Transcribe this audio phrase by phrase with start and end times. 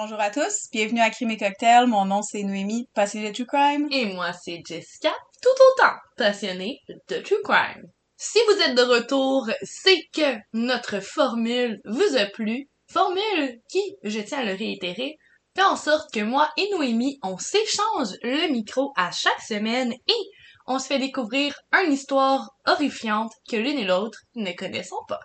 [0.00, 1.88] Bonjour à tous, bienvenue à Crime et Cocktail.
[1.88, 3.88] Mon nom c'est Noémie, passionnée de True Crime.
[3.90, 6.78] Et moi, c'est Jessica, tout autant passionnée
[7.08, 7.82] de True Crime.
[8.16, 12.68] Si vous êtes de retour, c'est que notre formule vous a plu.
[12.92, 15.16] Formule qui, je tiens à le réitérer,
[15.56, 20.30] fait en sorte que moi et Noémie, on s'échange le micro à chaque semaine et
[20.68, 25.18] on se fait découvrir une histoire horrifiante que l'une et l'autre ne connaissons pas.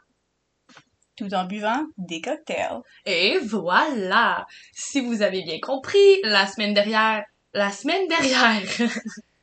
[1.15, 2.79] Tout en buvant des cocktails.
[3.05, 4.45] Et voilà!
[4.73, 7.23] Si vous avez bien compris, la semaine derrière,
[7.53, 8.61] la semaine derrière,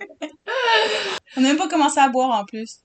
[1.36, 2.80] On n'a même pas commencé à boire en plus.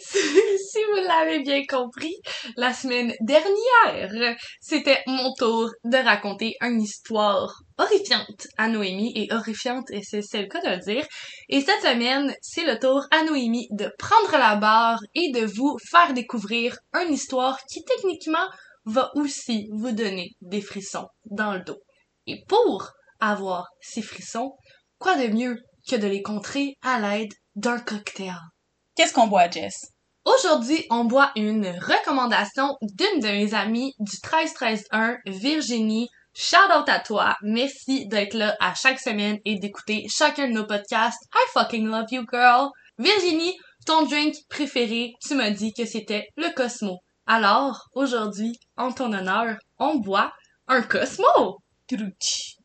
[0.00, 2.14] Si, vous l'avez bien compris,
[2.56, 9.90] la semaine dernière, c'était mon tour de raconter une histoire horrifiante à Noémie, et horrifiante,
[9.90, 11.06] et c'est c'est le cas de le dire.
[11.48, 15.76] Et cette semaine, c'est le tour à Noémie de prendre la barre et de vous
[15.90, 18.48] faire découvrir une histoire qui techniquement
[18.84, 21.80] va aussi vous donner des frissons dans le dos.
[22.26, 24.56] Et pour avoir ces frissons,
[24.98, 25.56] quoi de mieux
[25.88, 28.34] que de les contrer à l'aide d'un cocktail?
[29.00, 29.94] Qu'est-ce qu'on boit, Jess?
[30.26, 36.10] Aujourd'hui, on boit une recommandation d'une de mes amies du 13-13-1, Virginie.
[36.34, 37.34] Shout out à toi.
[37.40, 41.22] Merci d'être là à chaque semaine et d'écouter chacun de nos podcasts.
[41.34, 42.72] I fucking love you, girl.
[42.98, 46.98] Virginie, ton drink préféré, tu m'as dit que c'était le Cosmo.
[47.26, 50.30] Alors, aujourd'hui, en ton honneur, on boit
[50.68, 51.56] un Cosmo.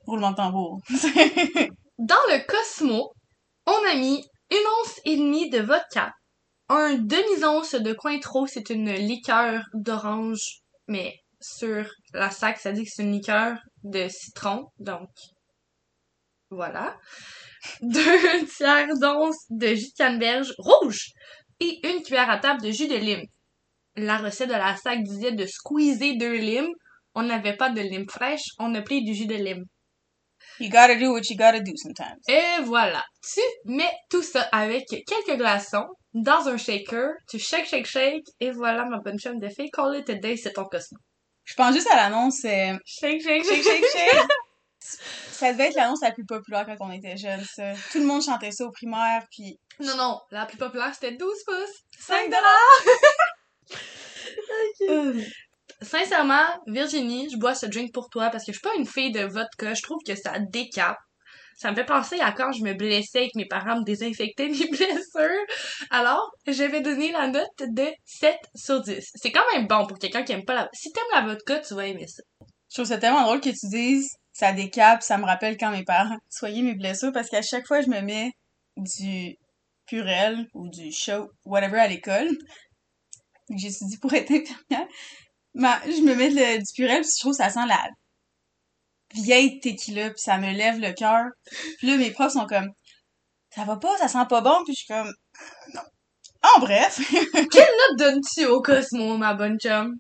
[0.06, 0.82] Roulement de tambour.
[1.98, 3.14] Dans le Cosmo,
[3.66, 6.14] on a mis une once et demie de vodka,
[6.70, 12.90] un demi-once de Cointreau, c'est une liqueur d'orange, mais sur la sac, ça dit que
[12.92, 15.10] c'est une liqueur de citron, donc
[16.50, 16.98] voilà.
[17.82, 21.12] Deux tiers d'once de jus de canneberge rouge
[21.60, 23.26] et une cuillère à table de jus de lime.
[23.96, 26.74] La recette de la sac disait de squeezer deux limes.
[27.14, 29.66] On n'avait pas de lime fraîche, on a pris du jus de lime.
[30.60, 32.20] You gotta do what you gotta do sometimes.
[32.28, 33.04] Et voilà.
[33.22, 38.52] Tu mets tout ça avec quelques glaçons dans un shaker, tu shake, shake, shake, et
[38.52, 39.70] voilà ma bonne chum de fille.
[39.70, 40.98] Call it a day, c'est ton Cosmo.
[41.44, 44.28] Je pense juste à l'annonce, euh, Shake, shake, shake, shake, shake.
[44.80, 47.74] ça devait être l'annonce la plus populaire quand on était jeune, ça.
[47.92, 51.44] Tout le monde chantait ça au primaire, puis Non, non, la plus populaire c'était 12
[51.46, 51.84] pouces.
[52.00, 52.32] 5
[54.90, 55.22] Euh,
[55.86, 59.12] Sincèrement, Virginie, je bois ce drink pour toi parce que je suis pas une fille
[59.12, 59.74] de vodka.
[59.74, 60.98] Je trouve que ça décape.
[61.58, 64.48] Ça me fait penser à quand je me blessais et que mes parents me désinfectaient
[64.50, 65.46] mes blessures.
[65.90, 69.12] Alors, je vais donner la note de 7 sur 10.
[69.16, 70.70] C'est quand même bon pour quelqu'un qui aime pas la...
[70.74, 72.24] Si t'aimes la vodka, tu vas aimer ça.
[72.70, 75.86] Je trouve ça tellement drôle que tu dises ça décape, ça me rappelle quand mes
[75.86, 78.34] parents soignaient mes blessures parce qu'à chaque fois je me mets
[78.76, 79.38] du
[79.88, 82.28] Purel ou du show whatever à l'école.
[83.50, 84.88] J'ai dit pour être infirmière.
[85.56, 87.82] Ma- je me mets le- du Purel puis je trouve que ça sent la
[89.16, 91.26] vieille tequila puis ça me lève le cœur.
[91.78, 92.72] Puis là mes profs sont comme
[93.52, 95.12] ça va pas, ça sent pas bon puis je suis comme
[95.74, 95.82] non.
[96.56, 97.00] En bref,
[97.52, 99.96] Quelle note donnes-tu au Cosmo, ma bonne chum?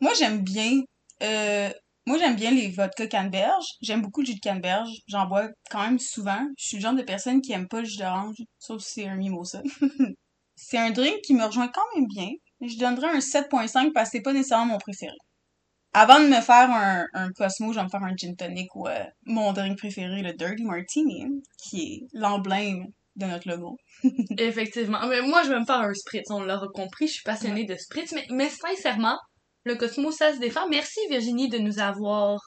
[0.00, 0.80] Moi, j'aime bien.
[1.22, 1.70] Euh,
[2.06, 3.64] moi, j'aime bien les vodka canneberge.
[3.80, 4.90] J'aime beaucoup le jus de canneberge.
[5.06, 6.44] J'en bois quand même souvent.
[6.58, 9.08] Je suis le genre de personne qui aime pas le jus d'orange, sauf si c'est
[9.08, 9.62] un mimosa.
[10.56, 12.30] c'est un drink qui me rejoint quand même bien.
[12.62, 15.16] Je donnerais un 7.5 parce que c'est pas nécessairement mon préféré.
[15.94, 18.88] Avant de me faire un, un Cosmo, je vais me faire un gin tonic ou
[18.88, 21.26] euh, mon drink préféré, le Dirty Martini,
[21.58, 22.86] qui est l'emblème
[23.16, 23.76] de notre logo.
[24.38, 25.06] Effectivement.
[25.06, 27.08] Mais moi, je vais me faire un spritz, on l'aura compris.
[27.08, 28.14] Je suis passionnée de spritz.
[28.30, 29.18] Mais, sincèrement,
[29.64, 30.66] le Cosmo, ça se défend.
[30.68, 32.40] Merci, Virginie, de nous avoir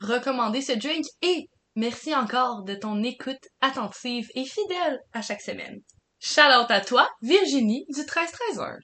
[0.00, 1.04] recommandé ce drink.
[1.22, 5.80] Et merci encore de ton écoute attentive et fidèle à chaque semaine.
[6.20, 8.78] Shout out à toi, Virginie, du 13-13-1.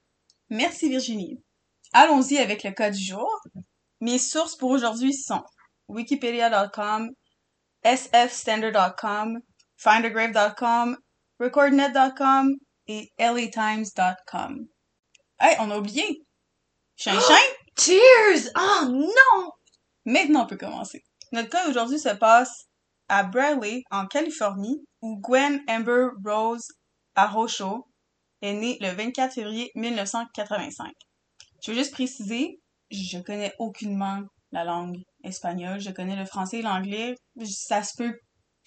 [0.52, 1.42] Merci Virginie.
[1.94, 3.40] Allons-y avec le cas du jour.
[4.02, 5.42] Mes sources pour aujourd'hui sont
[5.88, 7.08] wikipedia.com,
[7.82, 9.38] sfstandard.com,
[9.78, 10.98] findagrave.com,
[11.40, 12.50] recordnet.com
[12.86, 14.66] et latimes.com.
[15.40, 16.20] Hey, on a oublié!
[16.96, 17.34] Chinchin!
[17.78, 18.50] Cheers!
[18.54, 19.50] Oh non!
[20.04, 21.02] Maintenant, on peut commencer.
[21.32, 22.66] Notre cas aujourd'hui se passe
[23.08, 26.68] à Bradley, en Californie, où Gwen Amber Rose
[27.14, 27.86] Arrocho
[28.42, 30.92] est née le 24 février 1985.
[31.64, 32.60] Je veux juste préciser,
[32.90, 37.14] je connais aucunement la langue espagnole, je connais le français et l'anglais.
[37.44, 38.18] Ça se peut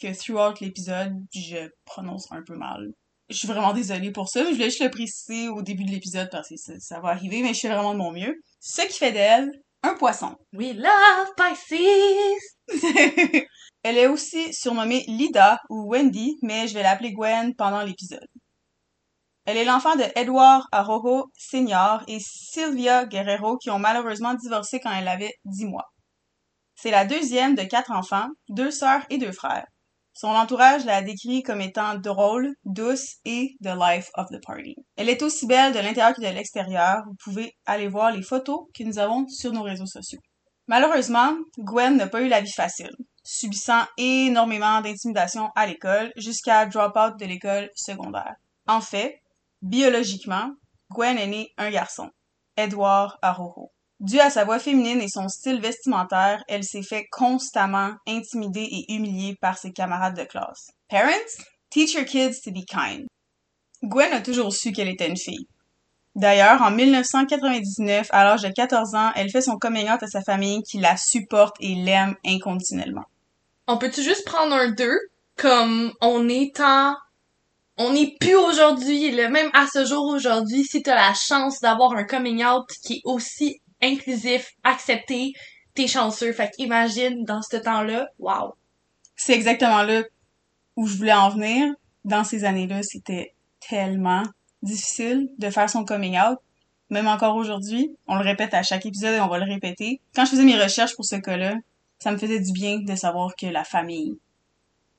[0.01, 2.91] que throughout l'épisode, je prononce un peu mal.
[3.29, 5.91] Je suis vraiment désolée pour ça, mais je voulais juste le préciser au début de
[5.91, 8.35] l'épisode parce que ça, ça va arriver, mais je fais vraiment de mon mieux.
[8.59, 9.51] Ce qui fait d'elle
[9.83, 10.35] un poisson.
[10.53, 12.57] We love Pisces!
[13.83, 18.25] Elle est aussi surnommée Lida ou Wendy, mais je vais l'appeler Gwen pendant l'épisode.
[19.45, 24.91] Elle est l'enfant de Edward Arrojo Senior et Sylvia Guerrero qui ont malheureusement divorcé quand
[24.91, 25.91] elle avait 10 mois.
[26.75, 29.67] C'est la deuxième de quatre enfants, deux sœurs et deux frères.
[30.13, 34.75] Son entourage l'a décrit comme étant drôle, douce et the life of the party.
[34.95, 37.03] Elle est aussi belle de l'intérieur que de l'extérieur.
[37.05, 40.21] Vous pouvez aller voir les photos que nous avons sur nos réseaux sociaux.
[40.67, 46.95] Malheureusement, Gwen n'a pas eu la vie facile, subissant énormément d'intimidation à l'école jusqu'à drop
[46.95, 48.35] out de l'école secondaire.
[48.67, 49.19] En fait,
[49.65, 50.51] biologiquement,
[50.91, 52.09] Gwen est née un garçon,
[52.55, 53.71] Edward Aroho.
[53.99, 58.93] Dû à sa voix féminine et son style vestimentaire, elle s'est fait constamment intimider et
[58.93, 60.69] humilier par ses camarades de classe.
[60.89, 63.07] Parents, teach your kids to be kind.
[63.81, 65.47] Gwen a toujours su qu'elle était une fille.
[66.13, 70.21] D'ailleurs, en 1999, à l'âge de 14 ans, elle fait son coming out à sa
[70.21, 73.05] famille qui la supporte et l'aime inconditionnellement.
[73.67, 74.97] On peut-tu juste prendre un deux,
[75.37, 76.95] comme on est en...
[77.77, 82.05] On n'est plus aujourd'hui, même à ce jour aujourd'hui, si t'as la chance d'avoir un
[82.05, 85.33] coming out qui est aussi inclusif, accepté,
[85.73, 86.31] t'es chanceux.
[86.31, 88.53] Fait qu'imagine, dans ce temps-là, wow.
[89.17, 90.03] C'est exactement là
[90.77, 91.73] où je voulais en venir.
[92.05, 93.33] Dans ces années-là, c'était
[93.67, 94.23] tellement
[94.61, 96.39] difficile de faire son coming out.
[96.89, 99.99] Même encore aujourd'hui, on le répète à chaque épisode et on va le répéter.
[100.15, 101.55] Quand je faisais mes recherches pour ce cas-là,
[101.99, 104.17] ça me faisait du bien de savoir que la famille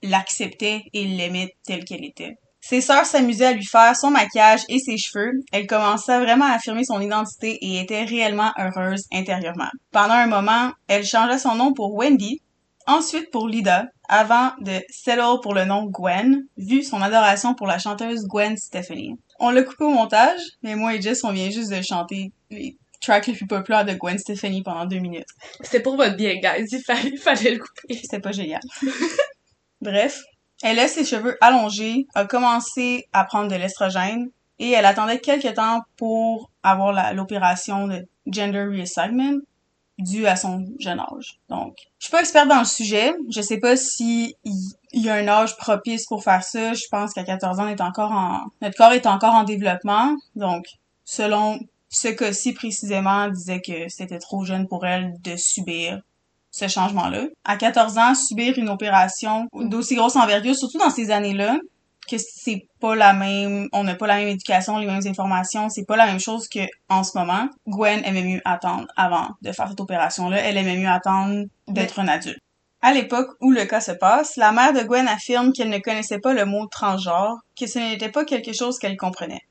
[0.02, 2.36] l'acceptait et l'aimait telle qu'elle était.
[2.68, 5.30] Ses sœurs s'amusaient à lui faire son maquillage et ses cheveux.
[5.52, 9.68] Elle commençait vraiment à affirmer son identité et était réellement heureuse intérieurement.
[9.92, 12.42] Pendant un moment, elle changea son nom pour Wendy,
[12.88, 17.78] ensuite pour Lida, avant de settle pour le nom Gwen, vu son adoration pour la
[17.78, 19.14] chanteuse Gwen Stefani.
[19.38, 22.76] On l'a coupé au montage, mais moi et Jess, on vient juste de chanter les
[23.00, 25.28] tracks les plus populaires de Gwen Stefani pendant deux minutes.
[25.60, 26.66] C'est pour votre bien, guys.
[26.72, 27.94] Il fallait, il fallait le couper.
[27.94, 28.62] C'était pas génial.
[29.80, 30.20] Bref,
[30.62, 35.54] elle laisse ses cheveux allongés, a commencé à prendre de l'estrogène et elle attendait quelques
[35.54, 39.40] temps pour avoir l'opération de gender reassignment
[39.98, 41.38] due à son jeune âge.
[41.48, 43.14] Donc, je suis pas experte dans le sujet.
[43.30, 46.74] Je sais pas si il y a un âge propice pour faire ça.
[46.74, 50.14] Je pense qu'à 14 ans, on est encore en, notre corps est encore en développement.
[50.34, 50.66] Donc,
[51.04, 56.00] selon ce cas-ci précisément, disait que c'était trop jeune pour elle de subir
[56.56, 57.26] ce changement-là.
[57.44, 61.58] À 14 ans, subir une opération d'aussi grosse envergure, surtout dans ces années-là,
[62.08, 65.84] que c'est pas la même, on n'a pas la même éducation, les mêmes informations, c'est
[65.84, 67.48] pas la même chose que en ce moment.
[67.68, 70.38] Gwen aimait mieux attendre avant de faire cette opération-là.
[70.38, 72.38] Elle aimait mieux attendre d'être un adulte.
[72.80, 76.20] À l'époque où le cas se passe, la mère de Gwen affirme qu'elle ne connaissait
[76.20, 79.42] pas le mot transgenre, que ce n'était pas quelque chose qu'elle comprenait.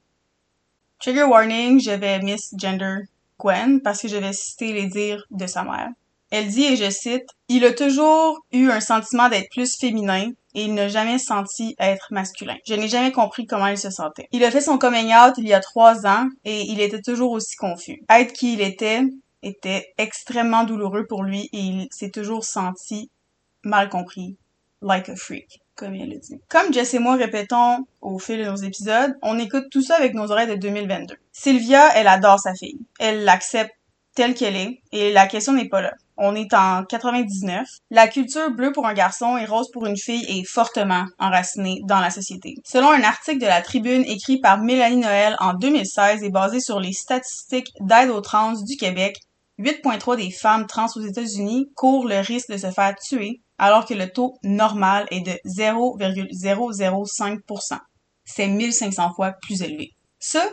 [1.02, 3.02] Trigger warning, je vais miss gender
[3.38, 5.90] Gwen parce que je vais citer les dires de sa mère.
[6.32, 10.64] Elle dit, et je cite, Il a toujours eu un sentiment d'être plus féminin et
[10.64, 12.56] il n'a jamais senti être masculin.
[12.66, 14.28] Je n'ai jamais compris comment il se sentait.
[14.32, 17.32] Il a fait son coming out il y a trois ans et il était toujours
[17.32, 18.02] aussi confus.
[18.10, 19.04] Être qui il était
[19.44, 23.12] était extrêmement douloureux pour lui et il s'est toujours senti
[23.64, 24.38] mal compris,
[24.82, 26.40] like a freak, comme il le dit.
[26.50, 30.14] Comme Jess et moi répétons au fil de nos épisodes, on écoute tout ça avec
[30.16, 31.16] nos oreilles de 2022.
[31.32, 32.80] Sylvia, elle adore sa fille.
[33.00, 33.74] Elle l'accepte
[34.16, 35.94] telle qu'elle est et la question n'est pas là.
[36.18, 37.68] On est en 99.
[37.90, 42.00] La culture bleue pour un garçon et rose pour une fille est fortement enracinée dans
[42.00, 42.56] la société.
[42.66, 46.80] Selon un article de la Tribune écrit par Mélanie Noël en 2016 et basé sur
[46.80, 49.18] les statistiques d'aide aux trans du Québec,
[49.60, 53.94] 8.3 des femmes trans aux États-Unis courent le risque de se faire tuer alors que
[53.94, 57.78] le taux normal est de 0,005%.
[58.26, 59.92] C'est 1500 fois plus élevé.
[60.20, 60.44] Ça,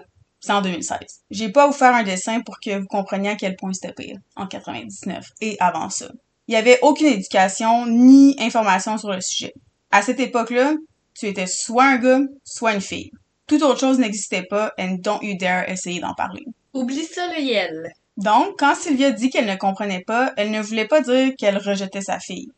[0.43, 0.99] c'est en 2016.
[1.31, 3.95] J'ai pas à vous faire un dessin pour que vous compreniez à quel point c'était
[3.95, 6.11] pire en 99 et avant ça.
[6.49, 9.55] Il y avait aucune éducation ni information sur le sujet.
[9.93, 10.75] À cette époque-là,
[11.15, 13.13] tu étais soit un gars, soit une fille.
[13.47, 16.45] Toute autre chose n'existait pas and don't you dare essayer d'en parler.
[16.75, 17.93] Oublie ça le yel.
[18.17, 22.03] Donc, quand Sylvia dit qu'elle ne comprenait pas, elle ne voulait pas dire qu'elle rejetait
[22.03, 22.51] sa fille,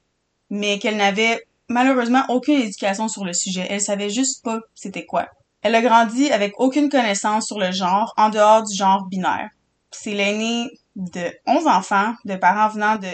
[0.51, 3.67] mais qu'elle n'avait malheureusement aucune éducation sur le sujet.
[3.69, 5.29] Elle savait juste pas c'était quoi.
[5.65, 9.49] Elle a grandi avec aucune connaissance sur le genre en dehors du genre binaire.
[9.91, 13.09] C'est l'aînée de 11 enfants de parents venant de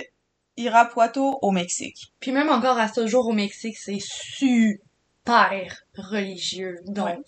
[0.56, 2.12] Irapuato au Mexique.
[2.18, 6.80] Puis même encore à ce jour au Mexique, c'est super religieux.
[6.88, 7.24] Donc,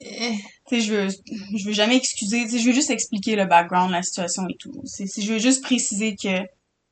[0.00, 0.34] eh.
[0.66, 1.08] Tu sais, je veux,
[1.56, 4.56] je veux jamais excuser, tu sais, je veux juste expliquer le background, la situation et
[4.58, 4.72] tout.
[4.84, 6.40] C'est, je veux juste préciser que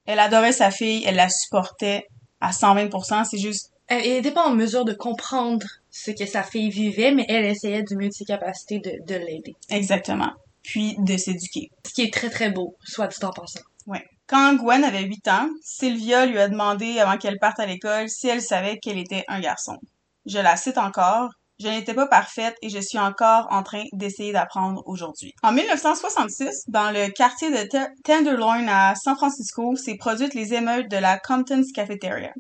[0.06, 2.06] elle adorait sa fille, elle la supportait
[2.40, 3.69] à 120%, c'est juste...
[3.90, 7.82] Elle n'était pas en mesure de comprendre ce que sa fille vivait, mais elle essayait
[7.82, 9.56] du mieux de ses capacités de, de l'aider.
[9.68, 10.30] Exactement.
[10.62, 11.70] Puis de s'éduquer.
[11.84, 13.60] Ce qui est très très beau, soit dit en passant.
[13.88, 14.04] Ouais.
[14.28, 18.28] Quand Gwen avait 8 ans, Sylvia lui a demandé avant qu'elle parte à l'école si
[18.28, 19.76] elle savait qu'elle était un garçon.
[20.24, 21.30] Je la cite encore.
[21.58, 25.34] Je n'étais pas parfaite et je suis encore en train d'essayer d'apprendre aujourd'hui.
[25.42, 27.68] En 1966, dans le quartier de
[28.04, 32.32] Tenderloin à San Francisco, s'est produite les émeutes de la Compton's Cafeteria.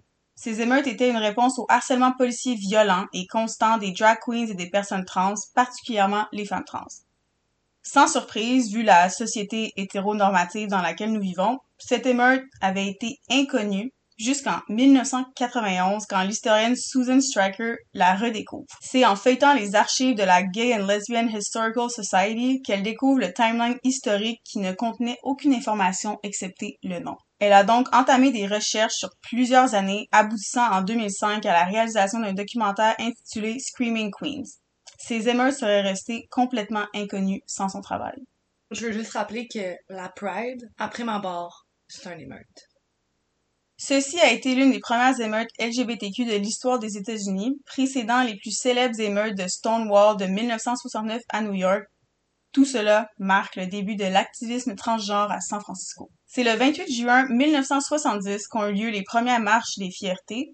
[0.42, 4.54] Ces émeutes étaient une réponse au harcèlement policier violent et constant des drag queens et
[4.54, 6.86] des personnes trans, particulièrement les femmes trans.
[7.82, 13.92] Sans surprise, vu la société hétéronormative dans laquelle nous vivons, cette émeute avait été inconnue
[14.20, 18.66] jusqu'en 1991 quand l'historienne Susan Stryker la redécouvre.
[18.80, 23.32] C'est en feuilletant les archives de la Gay and Lesbian Historical Society qu'elle découvre le
[23.32, 27.16] timeline historique qui ne contenait aucune information excepté le nom.
[27.38, 32.20] Elle a donc entamé des recherches sur plusieurs années, aboutissant en 2005 à la réalisation
[32.20, 34.58] d'un documentaire intitulé Screaming Queens.
[34.98, 38.22] Ces émeutes seraient restées complètement inconnues sans son travail.
[38.70, 42.69] Je veux juste rappeler que la Pride, après ma barre, c'est un émeute.
[43.82, 48.50] Ceci a été l'une des premières émeutes LGBTQ de l'histoire des États-Unis, précédant les plus
[48.50, 51.84] célèbres émeutes de Stonewall de 1969 à New York.
[52.52, 56.10] Tout cela marque le début de l'activisme transgenre à San Francisco.
[56.26, 60.52] C'est le 28 juin 1970 qu'ont eu lieu les premières marches des fiertés,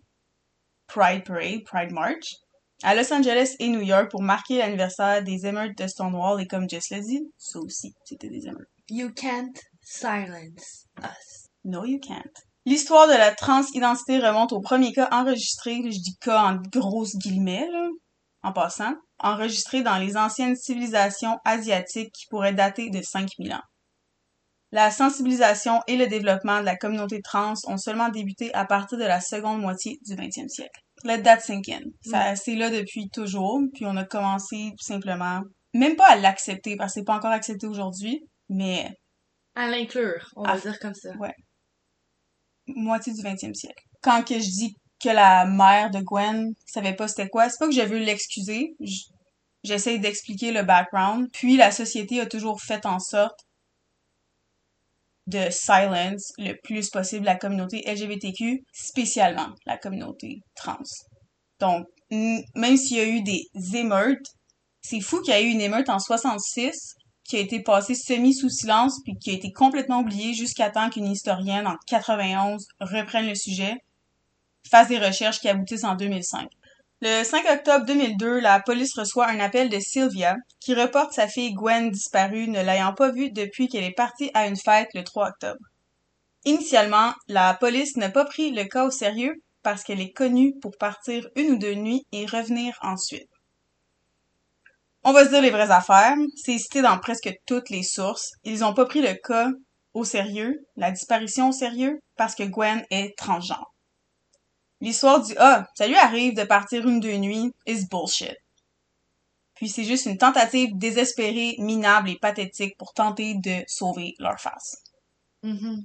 [0.87, 2.37] Pride Parade, Pride March,
[2.85, 6.71] à Los Angeles et New York pour marquer l'anniversaire des émeutes de Stonewall et comme
[6.71, 8.71] Jess l'a dit, ça aussi, c'était des émeutes.
[8.89, 11.49] You can't silence us.
[11.65, 12.46] No, you can't.
[12.67, 17.69] L'histoire de la transidentité remonte au premier cas enregistré, je dis cas en grosses guillemets,
[18.43, 23.63] en passant, enregistré dans les anciennes civilisations asiatiques qui pourraient dater de 5000 ans.
[24.73, 29.05] La sensibilisation et le développement de la communauté trans ont seulement débuté à partir de
[29.05, 30.81] la seconde moitié du 20e siècle.
[31.05, 31.83] Let that sink in.
[32.05, 32.37] Ça, mm.
[32.37, 35.41] c'est là depuis toujours, puis on a commencé simplement,
[35.73, 38.91] même pas à l'accepter, parce que c'est pas encore accepté aujourd'hui, mais...
[39.55, 41.11] À l'inclure, on va dire comme ça.
[41.19, 41.35] Ouais
[42.69, 43.83] moitié du 20e siècle.
[44.03, 47.69] Quand que je dis que la mère de Gwen savait pas c'était quoi, c'est pas
[47.69, 48.77] que je veux l'excuser.
[49.63, 51.29] J'essaie d'expliquer le background.
[51.33, 53.41] Puis la société a toujours fait en sorte
[55.27, 60.79] de silence le plus possible la communauté LGBTQ, spécialement la communauté trans.
[61.59, 63.43] Donc, même s'il y a eu des
[63.75, 64.27] émeutes,
[64.83, 66.95] c'est fou qu'il y ait eu une émeute en 66
[67.27, 70.91] qui a été passé semi sous silence puis qui a été complètement oublié jusqu'à temps
[70.91, 73.75] qu'une historienne en 91 reprenne le sujet,
[74.69, 76.49] fasse des recherches qui aboutissent en 2005.
[77.03, 81.53] Le 5 octobre 2002, la police reçoit un appel de Sylvia qui reporte sa fille
[81.53, 85.29] Gwen disparue ne l'ayant pas vue depuis qu'elle est partie à une fête le 3
[85.29, 85.61] octobre.
[86.47, 90.79] Initialement, la police n'a pas pris le cas au sérieux parce qu'elle est connue pour
[90.79, 93.29] partir une ou deux nuits et revenir ensuite.
[95.09, 96.17] On va se dire les vraies affaires.
[96.35, 98.33] C'est cité dans presque toutes les sources.
[98.43, 99.51] Ils ont pas pris le cas
[99.95, 103.73] au sérieux, la disparition au sérieux, parce que Gwen est transgenre.
[104.81, 108.35] L'histoire du Ah, ça lui arrive de partir une deux nuits is bullshit.
[109.55, 114.83] Puis c'est juste une tentative désespérée, minable et pathétique pour tenter de sauver leur face.
[115.45, 115.85] Mm-hmm.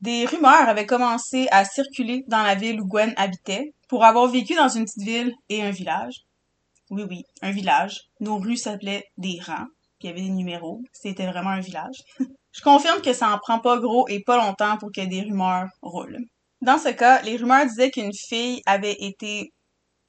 [0.00, 4.54] Des rumeurs avaient commencé à circuler dans la ville où Gwen habitait pour avoir vécu
[4.54, 6.24] dans une petite ville et un village.
[6.94, 8.02] Oui, oui, un village.
[8.20, 9.64] Nos rues s'appelaient des rangs,
[9.98, 10.82] puis il y avait des numéros.
[10.92, 11.96] C'était vraiment un village.
[12.52, 15.70] Je confirme que ça en prend pas gros et pas longtemps pour que des rumeurs
[15.80, 16.18] roulent.
[16.60, 19.54] Dans ce cas, les rumeurs disaient qu'une fille avait été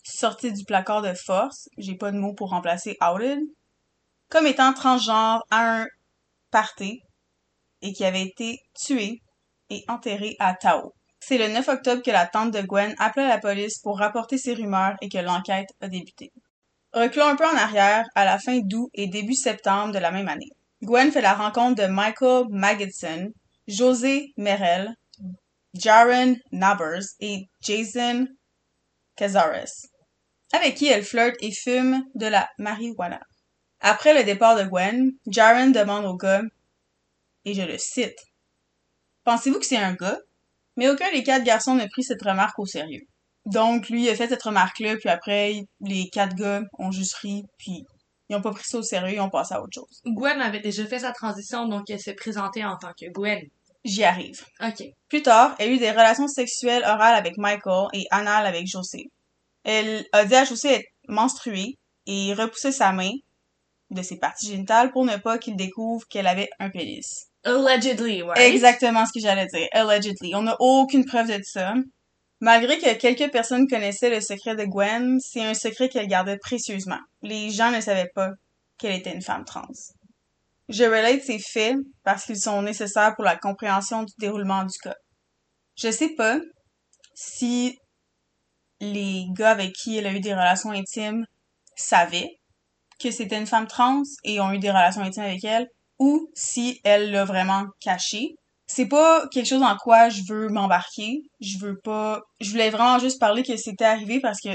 [0.04, 3.40] sortie du placard de force, j'ai pas de mots pour remplacer outed,
[4.30, 5.88] comme étant transgenre à un
[6.52, 7.00] party
[7.82, 9.22] et qui avait été tuée
[9.70, 10.92] et enterrée à Tao.
[11.22, 14.54] C'est le 9 octobre que la tante de Gwen appela la police pour rapporter ces
[14.54, 16.34] rumeurs et que l'enquête a débuté.
[16.94, 20.28] Reculons un peu en arrière, à la fin d'août et début septembre de la même
[20.28, 20.52] année.
[20.84, 23.34] Gwen fait la rencontre de Michael Magidson,
[23.68, 24.96] José Merel,
[25.74, 28.28] Jaren Nabers et Jason
[29.16, 29.88] Cazares,
[30.52, 33.22] avec qui elle flirte et fume de la marijuana.
[33.80, 36.44] Après le départ de Gwen, Jaren demande au gars,
[37.46, 38.20] et je le cite,
[39.24, 40.20] Pensez-vous que c'est un gars?
[40.76, 43.08] Mais aucun des quatre garçons ne prit cette remarque au sérieux.
[43.46, 47.44] Donc, lui, il a fait cette remarque-là, puis après, les quatre gars ont juste ri,
[47.58, 47.84] puis
[48.30, 50.02] ils ont pas pris ça au sérieux, ils ont passé à autre chose.
[50.06, 53.42] Gwen avait déjà fait sa transition, donc elle s'est présentée en tant que Gwen.
[53.84, 54.46] J'y arrive.
[54.62, 54.84] OK.
[55.10, 59.10] Plus tard, elle a eu des relations sexuelles orales avec Michael et anales avec José.
[59.66, 63.12] Elle a dit à José être menstruée et repoussé sa main
[63.90, 67.28] de ses parties génitales pour ne pas qu'il découvre qu'elle avait un pénis.
[67.44, 68.40] Allegedly, right?
[68.40, 69.68] Exactement ce que j'allais dire.
[69.74, 70.34] Allegedly.
[70.34, 71.74] On n'a aucune preuve de ça.
[72.44, 77.00] Malgré que quelques personnes connaissaient le secret de Gwen, c'est un secret qu'elle gardait précieusement.
[77.22, 78.32] Les gens ne savaient pas
[78.78, 79.64] qu'elle était une femme trans.
[80.68, 84.98] Je relate ces faits parce qu'ils sont nécessaires pour la compréhension du déroulement du cas.
[85.78, 86.38] Je sais pas
[87.16, 87.78] si
[88.82, 91.26] les gars avec qui elle a eu des relations intimes
[91.78, 92.42] savaient
[93.00, 96.82] que c'était une femme trans et ont eu des relations intimes avec elle, ou si
[96.84, 98.36] elle l'a vraiment caché.
[98.76, 101.22] C'est pas quelque chose en quoi je veux m'embarquer.
[101.40, 102.22] Je veux pas.
[102.40, 104.50] Je voulais vraiment juste parler que c'était arrivé parce que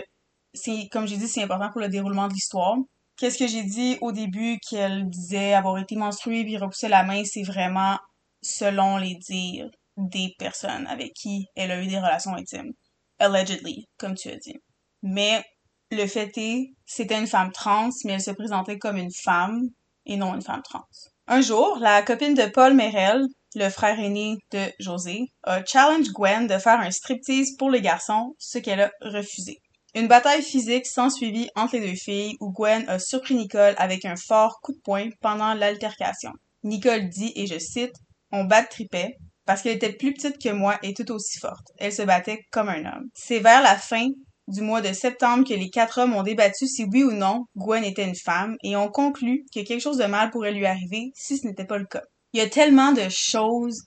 [0.52, 2.74] c'est, comme j'ai dit, c'est important pour le déroulement de l'histoire.
[3.16, 7.22] Qu'est-ce que j'ai dit au début qu'elle disait avoir été menstruée puis repousser la main,
[7.24, 7.96] c'est vraiment
[8.42, 12.72] selon les dires des personnes avec qui elle a eu des relations intimes.
[13.20, 14.56] Allegedly, comme tu as dit.
[15.00, 15.44] Mais
[15.92, 19.60] le fait est, c'était une femme trans, mais elle se présentait comme une femme
[20.06, 20.86] et non une femme trans.
[21.28, 26.46] Un jour, la copine de Paul Merel, le frère aîné de José, a challenge Gwen
[26.46, 29.58] de faire un striptease pour les garçons, ce qu'elle a refusé.
[29.94, 34.16] Une bataille physique s'ensuivit entre les deux filles où Gwen a surpris Nicole avec un
[34.16, 36.32] fort coup de poing pendant l'altercation.
[36.62, 37.94] Nicole dit, et je cite,
[38.30, 41.66] On bat tripait parce qu'elle était plus petite que moi et tout aussi forte.
[41.78, 43.08] Elle se battait comme un homme.
[43.14, 44.08] C'est vers la fin
[44.46, 47.82] du mois de septembre que les quatre hommes ont débattu si oui ou non Gwen
[47.82, 51.38] était une femme et ont conclu que quelque chose de mal pourrait lui arriver si
[51.38, 52.02] ce n'était pas le cas.
[52.32, 53.82] Il y a tellement de choses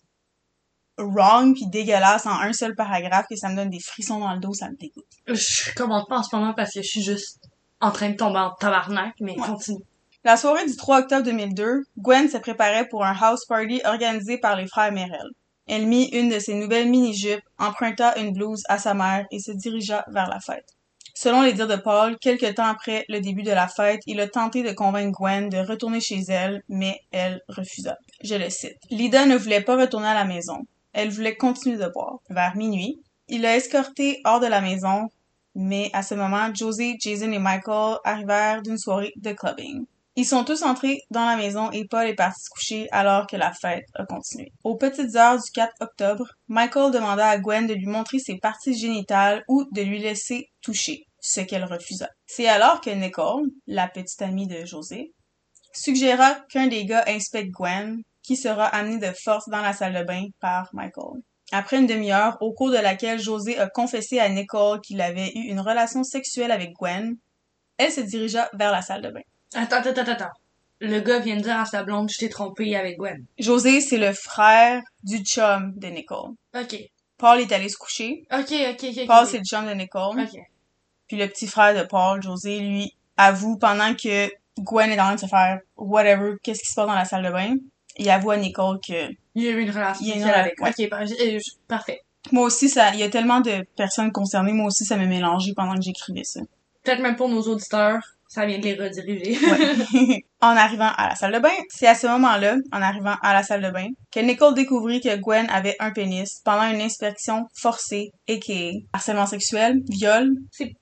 [0.98, 4.40] wrong puis dégueulasses en un seul paragraphe que ça me donne des frissons dans le
[4.40, 5.06] dos, ça me dégoûte.
[5.28, 7.40] Je commente pas en ce moment parce que je suis juste
[7.80, 9.46] en train de tomber en tabarnak, mais Ouais.
[9.48, 9.84] continue.
[10.24, 14.56] La soirée du 3 octobre 2002, Gwen se préparait pour un house party organisé par
[14.56, 15.32] les frères Merrill.
[15.68, 19.52] Elle mit une de ses nouvelles mini-jupes, emprunta une blouse à sa mère et se
[19.52, 20.68] dirigea vers la fête.
[21.16, 24.28] Selon les dires de Paul, quelque temps après le début de la fête, il a
[24.28, 27.98] tenté de convaincre Gwen de retourner chez elle, mais elle refusa.
[28.24, 28.78] Je le cite.
[28.90, 30.60] Lida ne voulait pas retourner à la maison.
[30.94, 32.20] Elle voulait continuer de boire.
[32.30, 35.08] Vers minuit, il l'a escortée hors de la maison,
[35.56, 39.86] mais à ce moment, Josie, Jason et Michael arrivèrent d'une soirée de clubbing.
[40.18, 43.38] Ils sont tous entrés dans la maison et Paul est parti se coucher alors que
[43.38, 44.52] la fête a continué.
[44.66, 48.78] Aux petites heures du 4 octobre, Michael demanda à Gwen de lui montrer ses parties
[48.78, 52.10] génitales ou de lui laisser toucher, ce qu'elle refusa.
[52.28, 55.14] C'est alors que Nicole, la petite amie de José,
[55.74, 60.04] suggéra qu'un des gars inspecte Gwen, qui sera amené de force dans la salle de
[60.04, 61.22] bain par Michael.
[61.52, 65.50] Après une demi-heure, au cours de laquelle José a confessé à Nicole qu'il avait eu
[65.50, 67.18] une relation sexuelle avec Gwen,
[67.78, 69.22] elle se dirigea vers la salle de bain.
[69.54, 70.34] Attends, attends, attends, attends.
[70.80, 73.26] Le gars vient de dire à sa blonde, je t'ai trompé avec Gwen.
[73.38, 76.32] José, c'est le frère du chum de Nicole.
[76.56, 76.76] Ok.
[77.18, 78.24] Paul est allé se coucher.
[78.32, 79.08] Ok, ok, ok.
[79.08, 80.20] Paul, c'est le chum de Nicole.
[80.22, 80.40] Ok.
[81.08, 85.16] Puis le petit frère de Paul, José, lui, avoue pendant que Gwen est en train
[85.16, 87.56] de se faire whatever, qu'est-ce qui se passe dans la salle de bain,
[87.98, 90.24] il avoue à Nicole que Il y a eu une relation Il y a une
[90.24, 90.62] avec.
[90.62, 92.00] Ok, par- euh, je- parfait.
[92.32, 95.54] moi aussi, ça, il y a tellement de personnes concernées, moi aussi, ça m'a mélangé
[95.56, 96.42] pendant que j'écrivais ça.
[96.84, 99.38] Peut-être même pour nos auditeurs, ça vient de les rediriger.
[99.46, 100.26] Ouais.
[100.42, 103.44] en arrivant à la salle de bain, c'est à ce moment-là, en arrivant à la
[103.44, 108.12] salle de bain, que Nicole découvrit que Gwen avait un pénis pendant une inspection forcée,
[108.30, 108.72] a.k.a.
[108.94, 110.30] harcèlement sexuel, viol.
[110.52, 110.74] C'est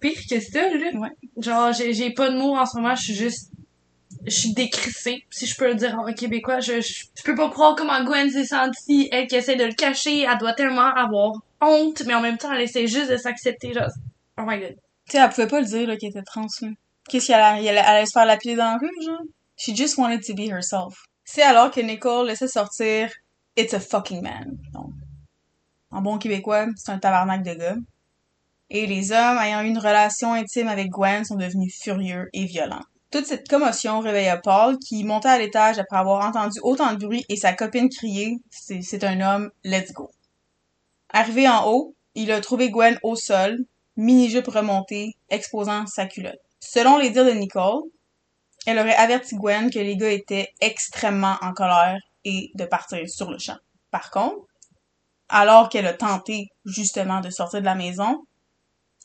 [0.00, 0.90] pire que ça, là.
[0.98, 1.08] Ouais.
[1.36, 3.50] Genre, j'ai, j'ai pas de mots en ce moment, je suis juste...
[4.26, 6.60] Je suis décrissée, si je peux le dire en québécois.
[6.60, 9.08] Je, je, je peux pas croire comment Gwen s'est sentie.
[9.12, 12.52] Elle qui essaie de le cacher, elle doit tellement avoir honte, mais en même temps,
[12.52, 13.90] elle essaie juste de s'accepter, genre...
[14.38, 14.76] Oh my god.
[15.06, 16.68] Tu sais, elle pouvait pas le dire, là, qu'elle était trans, là.
[17.08, 19.20] Qu'est-ce qu'elle allait, elle allait se faire lapider dans la rue, genre?
[19.56, 21.04] She just wanted to be herself.
[21.24, 23.10] C'est alors que Nicole laissait sortir
[23.56, 24.58] It's a fucking man.
[24.72, 24.90] Donc,
[25.90, 27.76] en bon québécois, c'est un tabarnak de gars.
[28.70, 32.82] Et les hommes ayant eu une relation intime avec Gwen sont devenus furieux et violents.
[33.14, 37.24] Toute cette commotion réveilla Paul, qui monta à l'étage après avoir entendu autant de bruit
[37.28, 40.10] et sa copine crier C'est un homme, let's go.
[41.10, 43.60] Arrivé en haut, il a trouvé Gwen au sol,
[43.96, 46.40] mini-jupe remontée, exposant sa culotte.
[46.58, 47.82] Selon les dires de Nicole,
[48.66, 53.30] elle aurait averti Gwen que les gars étaient extrêmement en colère et de partir sur
[53.30, 53.58] le champ.
[53.92, 54.44] Par contre,
[55.28, 58.26] alors qu'elle a tenté justement de sortir de la maison,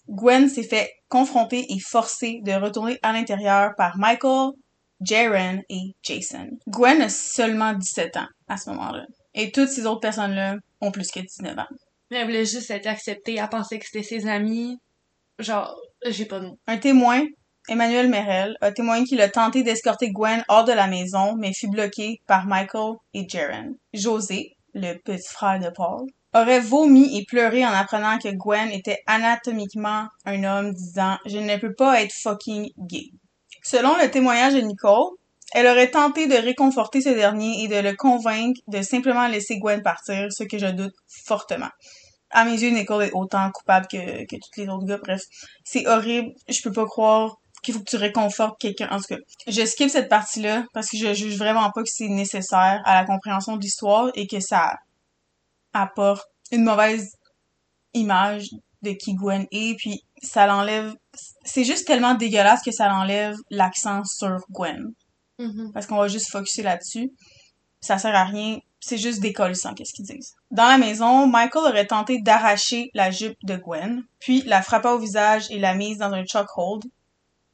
[0.08, 4.52] Gwen s'est fait confronter et forcer de retourner à l'intérieur par Michael,
[5.02, 6.50] Jaren et Jason.
[6.68, 9.06] Gwen a seulement 17 ans à ce moment-là.
[9.34, 11.68] Et toutes ces autres personnes-là ont plus que 19 ans.
[12.12, 14.78] Mais elle voulait juste être acceptée, elle pensait que c'était ses amis.
[15.38, 16.60] Genre, j'ai pas de mots.
[16.68, 17.24] Un témoin,
[17.70, 21.70] Emmanuel Merel, a témoigné qu'il a tenté d'escorter Gwen hors de la maison, mais fut
[21.70, 23.76] bloqué par Michael et Jaren.
[23.94, 29.00] José, le petit frère de Paul, aurait vomi et pleuré en apprenant que Gwen était
[29.08, 33.06] anatomiquement un homme, disant «Je ne peux pas être fucking gay».
[33.64, 35.16] Selon le témoignage de Nicole,
[35.54, 39.82] elle aurait tenté de réconforter ce dernier et de le convaincre de simplement laisser Gwen
[39.82, 40.94] partir, ce que je doute
[41.26, 41.70] fortement.
[42.30, 45.00] À mes yeux, Nicole est autant coupable que, que tous les autres gars.
[45.04, 45.22] Bref,
[45.64, 46.32] c'est horrible.
[46.48, 48.88] Je peux pas croire qu'il faut que tu réconfortes quelqu'un.
[48.92, 52.08] En tout cas, je skip cette partie-là parce que je juge vraiment pas que c'est
[52.08, 54.76] nécessaire à la compréhension de l'histoire et que ça
[55.74, 57.12] apporte une mauvaise
[57.94, 58.48] image
[58.82, 60.94] de qui Gwen est, puis ça l'enlève...
[61.44, 64.94] C'est juste tellement dégueulasse que ça l'enlève l'accent sur Gwen.
[65.38, 65.72] Mhm.
[65.74, 67.12] Parce qu'on va juste focuser là-dessus.
[67.82, 68.60] Ça sert à rien.
[68.80, 70.34] C'est juste décollissant, qu'est-ce qu'ils disent.
[70.52, 75.00] Dans la maison, Michael aurait tenté d'arracher la jupe de Gwen, puis la frappa au
[75.00, 76.84] visage et la mise dans un chokehold,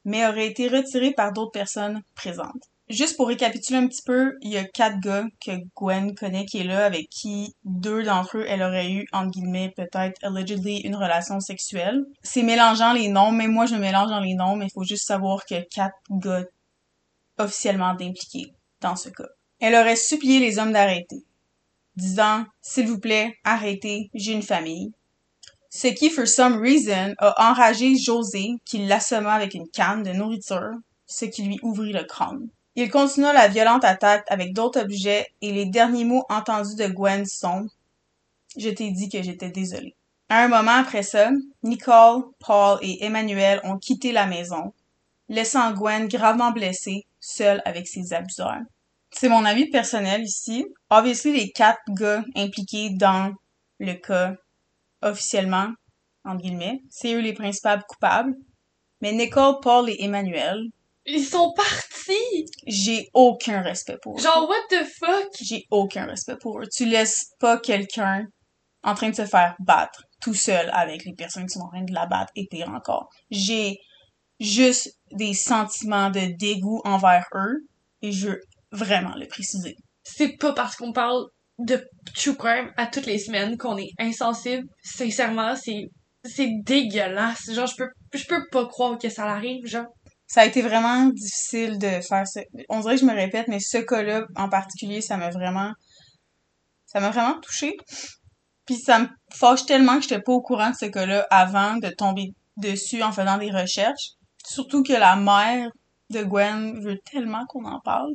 [0.04, 2.70] mais aurait été retiré par d'autres personnes présentes.
[2.88, 6.58] Juste pour récapituler un petit peu, il y a quatre gars que Gwen connaît qui
[6.58, 10.94] est là, avec qui deux d'entre eux, elle aurait eu, entre guillemets, peut-être, allegedly, une
[10.94, 12.04] relation sexuelle.
[12.22, 15.04] C'est mélangeant les noms, même moi je mélange dans les noms, mais il faut juste
[15.04, 16.44] savoir que quatre gars
[17.38, 19.28] officiellement impliqués dans ce cas.
[19.58, 21.24] Elle aurait supplié les hommes d'arrêter,
[21.96, 24.92] disant S'il vous plaît, arrêtez, j'ai une famille.
[25.70, 30.74] Ce qui, for some reason, a enragé José, qui l'assomma avec une canne de nourriture,
[31.06, 32.48] ce qui lui ouvrit le crâne.
[32.78, 37.24] Il continua la violente attaque avec d'autres objets et les derniers mots entendus de Gwen
[37.24, 37.68] sont
[38.58, 39.96] Je t'ai dit que j'étais désolée.
[40.28, 41.30] Un moment après ça,
[41.62, 44.74] Nicole, Paul et Emmanuel ont quitté la maison,
[45.30, 48.60] laissant Gwen gravement blessée, seule avec ses abuseurs.
[49.10, 50.66] C'est mon avis personnel ici.
[50.90, 53.32] Obviously, les quatre gars impliqués dans
[53.78, 54.34] le cas
[55.00, 55.70] officiellement,
[56.26, 58.34] entre guillemets, c'est eux les principaux coupables.
[59.00, 60.66] Mais Nicole, Paul et Emmanuel,
[61.06, 61.86] Ils sont partis!
[62.66, 64.22] j'ai aucun respect pour eux.
[64.22, 65.28] Genre, what the fuck?
[65.40, 66.66] J'ai aucun respect pour eux.
[66.72, 68.26] Tu laisses pas quelqu'un
[68.82, 71.82] en train de se faire battre tout seul avec les personnes qui sont en train
[71.82, 73.08] de la battre et pire encore.
[73.30, 73.78] J'ai
[74.38, 77.66] juste des sentiments de dégoût envers eux
[78.02, 78.40] et je veux
[78.70, 79.76] vraiment le préciser.
[80.02, 81.26] C'est pas parce qu'on parle
[81.58, 81.82] de
[82.14, 84.68] true crime à toutes les semaines qu'on est insensible.
[84.82, 85.90] Sincèrement, c'est,
[86.24, 87.50] c'est dégueulasse.
[87.52, 89.86] Genre, je peux, je peux pas croire que ça arrive, genre.
[90.26, 92.40] Ça a été vraiment difficile de faire ça.
[92.68, 95.72] On dirait que je me répète, mais ce cas-là en particulier, ça m'a vraiment,
[96.86, 97.76] ça m'a vraiment touchée.
[98.66, 101.88] Puis ça me fâche tellement que j'étais pas au courant de ce cas-là avant de
[101.88, 104.14] tomber dessus en faisant des recherches.
[104.44, 105.70] Surtout que la mère
[106.10, 108.12] de Gwen veut tellement qu'on en parle.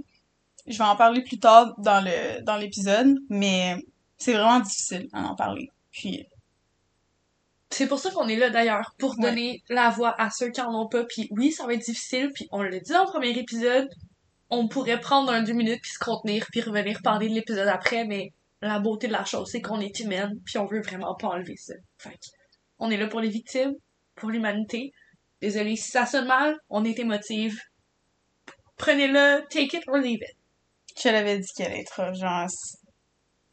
[0.68, 3.76] Je vais en parler plus tard dans le dans l'épisode, mais
[4.18, 5.70] c'est vraiment difficile à en parler.
[5.92, 6.26] Puis
[7.72, 9.30] C'est pour ça qu'on est là d'ailleurs, pour Ouais.
[9.30, 11.04] donner la voix à ceux qui en ont pas.
[11.06, 12.32] Puis oui, ça va être difficile.
[12.34, 13.90] Puis on l'a dit dans le premier épisode,
[14.50, 18.04] on pourrait prendre un deux minutes puis se contenir puis revenir parler de l'épisode après.
[18.06, 21.30] Mais la beauté de la chose, c'est qu'on est humaine puis on veut vraiment pas
[21.30, 21.74] enlever ça.
[21.98, 22.26] Fait que
[22.80, 23.74] on est là pour les victimes,
[24.16, 24.92] pour l'humanité.
[25.42, 27.58] Désolé si ça sonne mal, on est émotive.
[28.78, 30.36] Prenez-le, take it or leave it.
[31.02, 32.48] je l'avais dit qu'elle allait être genre.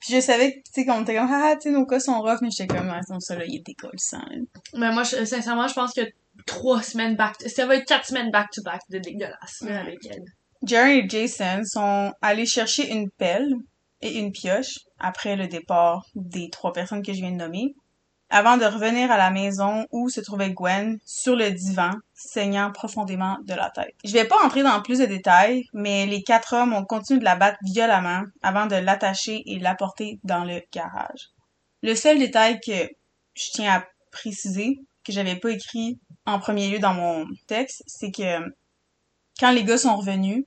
[0.01, 2.21] Puis je savais que, tu sais, qu'on était comme, ah, tu sais, nos cas sont
[2.21, 4.37] rough, mais j'étais comme, ah, non, ça là, il était colissant, là.
[4.75, 6.03] Mais moi, je- sincèrement, je pense que
[6.47, 9.73] trois semaines back, ça va être quatre semaines back to back de dégueulasse Ouais.
[9.77, 10.23] avec elle.
[10.63, 13.53] Jerry et Jason sont allés chercher une pelle
[14.01, 17.75] et une pioche après le départ des trois personnes que je viens de nommer,
[18.31, 23.39] avant de revenir à la maison où se trouvait Gwen sur le divan, saignant profondément
[23.45, 23.95] de la tête.
[24.05, 27.25] Je vais pas entrer dans plus de détails, mais les quatre hommes ont continué de
[27.25, 31.31] la battre violemment avant de l'attacher et l'apporter dans le garage.
[31.83, 32.89] Le seul détail que
[33.35, 38.11] je tiens à préciser, que j'avais pas écrit en premier lieu dans mon texte, c'est
[38.11, 38.41] que
[39.41, 40.45] quand les gars sont revenus,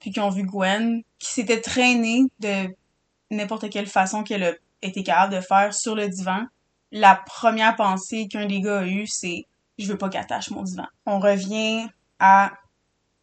[0.00, 2.66] puis qu'ils ont vu Gwen, qui s'était traînée de
[3.30, 6.44] n'importe quelle façon qu'elle a été capable de faire sur le divan,
[6.92, 9.46] la première pensée qu'un des gars a eue, c'est
[9.78, 10.86] «je veux pas qu'elle attache mon divan».
[11.06, 12.52] On revient à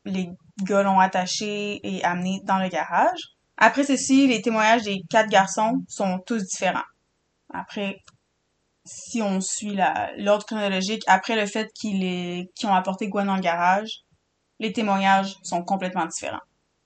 [0.05, 0.29] les
[0.63, 3.19] gars l'ont attaché et amené dans le garage.
[3.57, 6.87] Après ceci, les témoignages des quatre garçons sont tous différents.
[7.53, 7.97] Après,
[8.85, 9.77] si on suit
[10.17, 14.01] l'ordre chronologique, après le fait qu'ils ont apporté Gwen dans le garage,
[14.59, 16.39] les témoignages sont complètement différents.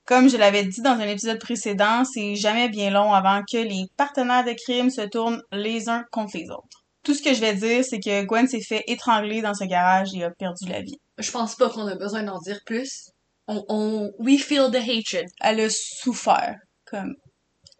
[0.06, 3.86] Comme je l'avais dit dans un épisode précédent, c'est jamais bien long avant que les
[3.96, 6.84] partenaires de crime se tournent les uns contre les autres.
[7.02, 10.14] Tout ce que je vais dire, c'est que Gwen s'est fait étrangler dans ce garage
[10.14, 10.98] et a perdu la vie.
[11.16, 13.10] Je pense pas qu'on a besoin d'en dire plus.
[13.48, 15.26] On, on, we feel the hatred.
[15.40, 17.14] Elle a souffert, comme,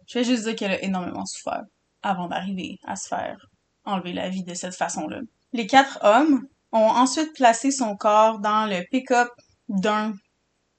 [0.07, 1.63] je vais juste dire qu'elle a énormément souffert
[2.01, 3.37] avant d'arriver à se faire
[3.83, 5.19] enlever la vie de cette façon-là.
[5.53, 9.29] Les quatre hommes ont ensuite placé son corps dans le pick-up
[9.69, 10.13] d'un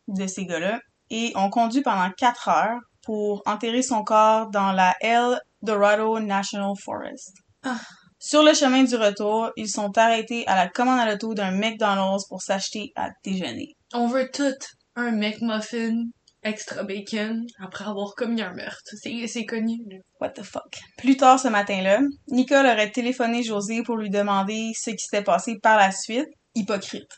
[0.09, 0.81] de ces gars-là
[1.11, 6.75] et ont conduit pendant quatre heures pour enterrer son corps dans la El Dorado National
[6.83, 7.33] Forest.
[7.63, 7.79] Ah.
[8.19, 12.27] Sur le chemin du retour, ils sont arrêtés à la commande à l'auto d'un McDonald's
[12.29, 13.77] pour s'acheter à déjeuner.
[13.93, 14.57] On veut tout
[14.97, 16.07] un McMuffin
[16.43, 18.95] extra bacon après avoir commis un meurtre.
[19.03, 19.79] C'est, connu.
[20.21, 20.79] What the fuck?
[20.99, 25.59] Plus tard ce matin-là, Nicole aurait téléphoné José pour lui demander ce qui s'était passé
[25.63, 26.29] par la suite.
[26.55, 27.11] Hypocrite.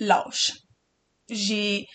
[0.00, 0.52] Lâche.
[1.30, 1.86] J'ai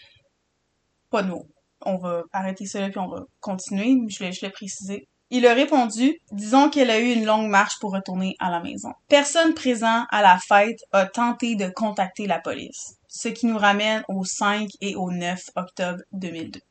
[1.09, 1.47] pas de mots.
[1.81, 3.97] On va arrêter là puis on va continuer.
[4.07, 5.07] Je voulais juste le préciser.
[5.29, 8.93] Il a répondu, disons qu'elle a eu une longue marche pour retourner à la maison.
[9.09, 14.03] Personne présent à la fête a tenté de contacter la police, ce qui nous ramène
[14.07, 16.61] au 5 et au 9 octobre 2002.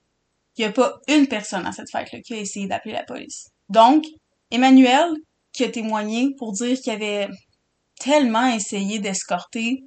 [0.57, 3.51] Il n'y a pas une personne à cette fête-là qui a essayé d'appeler la police.
[3.69, 4.05] Donc,
[4.51, 5.11] Emmanuel,
[5.53, 7.29] qui a témoigné pour dire qu'il avait
[7.99, 9.83] tellement essayé d'escorter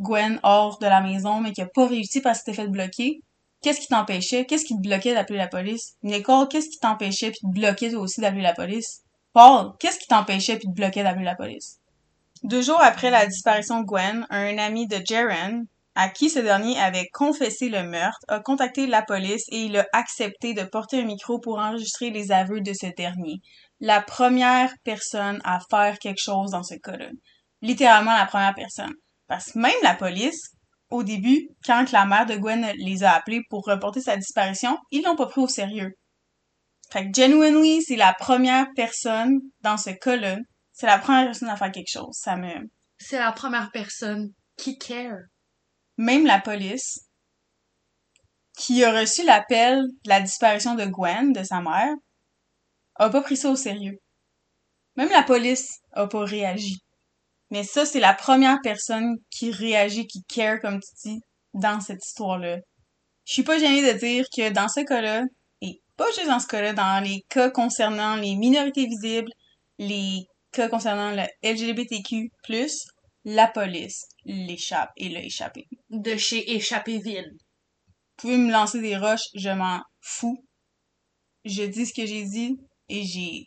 [0.00, 3.20] Gwen hors de la maison, mais qu'il n'a pas réussi parce qu'il s'était fait bloquer,
[3.62, 4.44] Qu'est-ce qui t'empêchait?
[4.44, 5.94] Qu'est-ce qui te bloquait d'appeler la police?
[6.02, 9.02] Nicole, qu'est-ce qui t'empêchait puis te bloquait toi aussi d'appeler la police?
[9.32, 11.78] Paul, qu'est-ce qui t'empêchait puis te bloquait d'appeler la police?
[12.42, 16.76] Deux jours après la disparition de Gwen, un ami de Jaren, à qui ce dernier
[16.80, 21.04] avait confessé le meurtre, a contacté la police et il a accepté de porter un
[21.04, 23.40] micro pour enregistrer les aveux de ce dernier.
[23.80, 27.10] La première personne à faire quelque chose dans ce cas-là.
[27.60, 28.94] Littéralement la première personne.
[29.28, 30.50] Parce que même la police,
[30.92, 35.02] au début, quand la mère de Gwen les a appelés pour reporter sa disparition, ils
[35.02, 35.96] l'ont pas pris au sérieux.
[36.90, 40.36] Fait que genuinely, c'est la première personne dans ce cas-là.
[40.72, 42.14] C'est la première personne à faire quelque chose.
[42.14, 42.70] Ça me...
[42.98, 45.18] C'est la première personne qui care.
[45.96, 47.06] Même la police,
[48.56, 51.94] qui a reçu l'appel de la disparition de Gwen, de sa mère,
[52.96, 53.98] a pas pris ça au sérieux.
[54.96, 56.78] Même la police a pas réagi.
[57.52, 61.20] Mais ça, c'est la première personne qui réagit, qui care, comme tu dis,
[61.52, 62.60] dans cette histoire-là.
[63.26, 65.24] Je suis pas gênée de dire que dans ce cas-là,
[65.60, 69.30] et pas juste dans ce cas-là, dans les cas concernant les minorités visibles,
[69.78, 72.30] les cas concernant le LGBTQ+,
[73.26, 75.66] la police l'échappe et l'a échappé.
[75.90, 77.32] De chez Échappéville.
[77.34, 80.42] Vous pouvez me lancer des roches, je m'en fous.
[81.44, 82.56] Je dis ce que j'ai dit
[82.88, 83.46] et j'ai...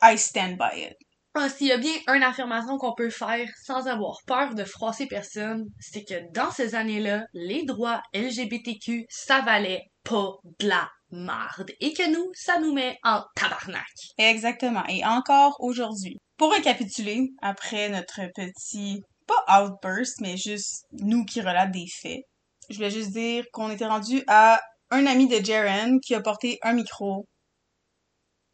[0.00, 0.96] I stand by it.
[1.34, 5.06] Ah, s'il y a bien une affirmation qu'on peut faire sans avoir peur de froisser
[5.06, 11.70] personne, c'est que dans ces années-là, les droits LGBTQ, ça valait pas de la marde.
[11.80, 13.86] Et que nous, ça nous met en tabarnak.
[14.18, 14.84] Exactement.
[14.88, 16.18] Et encore aujourd'hui.
[16.36, 22.20] Pour récapituler, après notre petit, pas outburst, mais juste nous qui relate des faits,
[22.68, 26.58] je voulais juste dire qu'on était rendu à un ami de Jaren qui a porté
[26.62, 27.26] un micro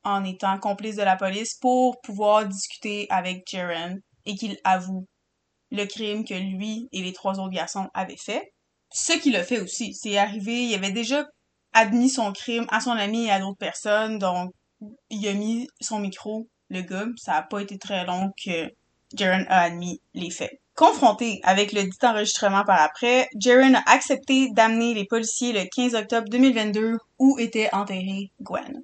[0.08, 5.06] en étant complice de la police pour pouvoir discuter avec Jaren et qu'il avoue
[5.70, 8.52] le crime que lui et les trois autres garçons avaient fait.
[8.90, 11.26] Ce qu'il a fait aussi, c'est arrivé, il avait déjà
[11.74, 14.50] admis son crime à son ami et à d'autres personnes, donc
[15.10, 18.70] il a mis son micro, le gars, ça a pas été très long que
[19.14, 20.58] Jaren a admis les faits.
[20.74, 25.94] Confronté avec le dit enregistrement par après, Jaren a accepté d'amener les policiers le 15
[25.94, 28.82] octobre 2022 où était enterré Gwen.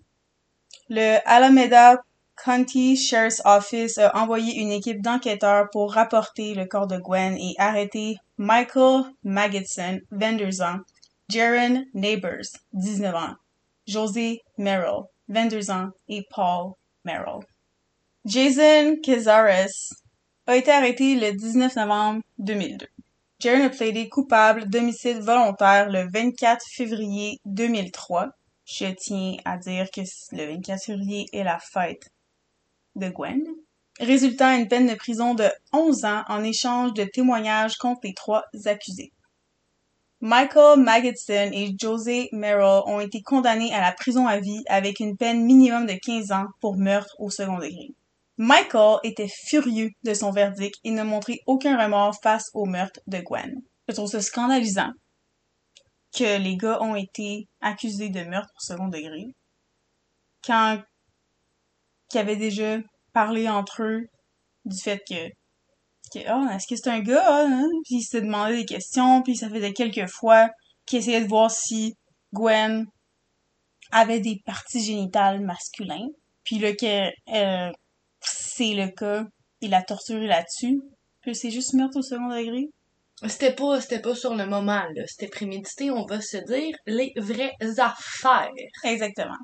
[0.91, 2.03] Le Alameda
[2.37, 7.55] County Sheriff's Office a envoyé une équipe d'enquêteurs pour rapporter le corps de Gwen et
[7.57, 10.81] arrêter Michael Magidson, 22 ans,
[11.31, 13.35] Jaren Neighbors, 19 ans,
[13.87, 16.73] José Merrill, 22 ans, et Paul
[17.05, 17.41] Merrill.
[18.27, 19.95] Jason Cazares
[20.47, 22.87] a été arrêté le 19 novembre 2002.
[23.39, 28.29] Jaren a plaidé coupable d'homicide volontaire le 24 février 2003
[28.65, 30.01] je tiens à dire que
[30.33, 32.11] le 24 février est la fête
[32.97, 33.45] de Gwen,
[34.01, 38.15] résultant à une peine de prison de 11 ans en échange de témoignages contre les
[38.15, 39.13] trois accusés.
[40.21, 45.19] Michael Magidson et José Merrill ont été condamnés à la prison à vie avec une
[45.19, 47.95] peine minimum de 15 ans pour meurtre au second degré.
[48.39, 53.19] Michael était furieux de son verdict et ne montrait aucun remords face au meurtre de
[53.19, 53.61] Gwen.
[53.87, 54.93] Je trouve ça scandalisant
[56.15, 59.25] que les gars ont été accusés de meurtre au second degré.
[60.45, 60.81] Quand
[62.09, 62.79] qu'ils avaient déjà
[63.13, 64.07] parlé entre eux
[64.65, 65.29] du fait que,
[66.13, 67.67] que oh, est-ce que c'est un gars, hein?
[67.85, 70.49] Puis ils se demandaient des questions, puis ça faisait quelques fois
[70.87, 71.95] qu'ils essayaient de voir si
[72.33, 72.87] Gwen
[73.91, 76.11] avait des parties génitales masculines.
[76.45, 77.73] Puis là, que euh,
[78.21, 79.25] c'est le cas,
[79.61, 80.81] il a torturé là-dessus.
[81.23, 82.69] Puis c'est juste meurtre au second degré.
[83.27, 85.03] C'était pas, c'était pas sur le moment, là.
[85.07, 88.51] C'était prémédité, on va se dire les vraies affaires.
[88.85, 89.39] Exactement.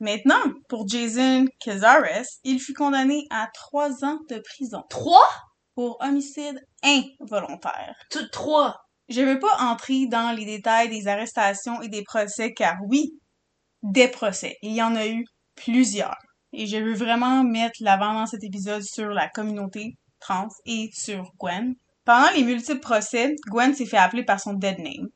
[0.00, 4.82] Maintenant, pour Jason Cazares, il fut condamné à trois ans de prison.
[4.88, 5.28] Trois?
[5.74, 7.94] Pour homicide involontaire.
[8.10, 8.76] Tout trois?
[9.08, 13.12] Je veux pas entrer dans les détails des arrestations et des procès, car oui,
[13.82, 14.56] des procès.
[14.62, 16.16] Il y en a eu plusieurs.
[16.52, 21.30] Et je veux vraiment mettre l'avant dans cet épisode sur la communauté trans et sur
[21.38, 25.08] Gwen, pendant les multiples procès, Gwen s'est fait appeler par son dead name.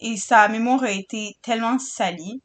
[0.00, 2.40] Et sa mémoire a été tellement salie,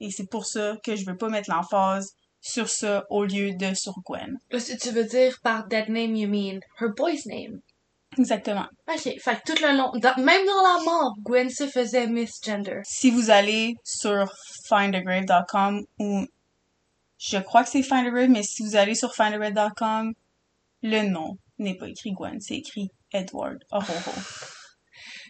[0.00, 3.74] et c'est pour ça que je veux pas mettre l'emphase sur ça au lieu de
[3.74, 4.38] sur Gwen.
[4.58, 7.60] Si tu veux dire par dead name, you mean her boy's name.
[8.18, 8.66] Exactement.
[8.88, 9.90] Ok, fait que tout le long,
[10.22, 12.80] même dans la mort, Gwen se faisait misgender.
[12.84, 14.32] Si vous allez sur
[14.68, 16.26] findagrave.com ou
[17.18, 20.12] Je crois que c'est Findered, mais si vous allez sur findered.com,
[20.82, 23.64] le nom n'est pas écrit Gwen, c'est écrit Edward.
[23.72, 24.20] Oh, oh, oh.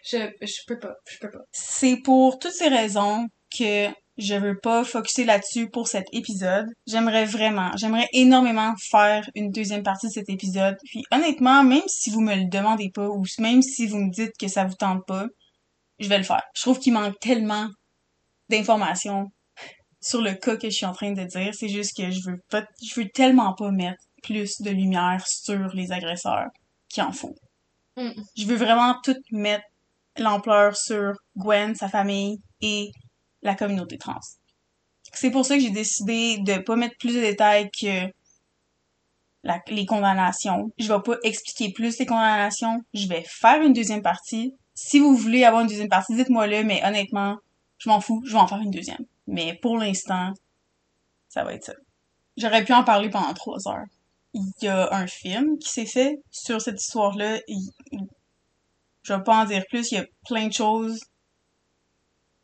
[0.04, 1.44] Je, je peux pas, je peux pas.
[1.52, 6.66] C'est pour toutes ces raisons que je veux pas focuser là-dessus pour cet épisode.
[6.86, 10.76] J'aimerais vraiment, j'aimerais énormément faire une deuxième partie de cet épisode.
[10.84, 14.36] Puis honnêtement, même si vous me le demandez pas ou même si vous me dites
[14.38, 15.26] que ça vous tente pas,
[15.98, 16.42] je vais le faire.
[16.54, 17.68] Je trouve qu'il manque tellement
[18.50, 19.32] d'informations
[20.00, 21.54] sur le cas que je suis en train de dire.
[21.54, 25.74] C'est juste que je veux pas, je veux tellement pas mettre plus de lumière sur
[25.74, 26.48] les agresseurs
[26.88, 27.34] qu'il en faut.
[27.96, 28.10] Mm.
[28.36, 29.64] Je veux vraiment tout mettre
[30.18, 32.92] l'ampleur sur Gwen, sa famille et
[33.42, 34.20] la communauté trans.
[35.12, 38.10] C'est pour ça que j'ai décidé de pas mettre plus de détails que
[39.68, 40.72] les condamnations.
[40.78, 42.82] Je vais pas expliquer plus les condamnations.
[42.94, 44.54] Je vais faire une deuxième partie.
[44.74, 47.36] Si vous voulez avoir une deuxième partie, dites-moi-le, mais honnêtement,
[47.78, 49.04] je m'en fous, je vais en faire une deuxième.
[49.26, 50.32] Mais pour l'instant,
[51.28, 51.74] ça va être ça.
[52.36, 53.84] J'aurais pu en parler pendant trois heures.
[54.34, 57.38] Il y a un film qui s'est fait sur cette histoire-là.
[59.02, 61.00] Je vais pas en dire plus, il y a plein de choses